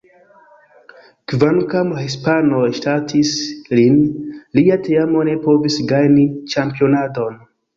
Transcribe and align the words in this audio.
Kvankam 1.33 1.91
la 1.97 2.05
hispanoj 2.05 2.71
ŝatis 2.79 3.35
lin, 3.81 4.01
lia 4.61 4.79
teamo 4.89 5.29
ne 5.29 5.37
povis 5.45 5.79
gajni 5.93 6.25
ĉampionadon. 6.57 7.39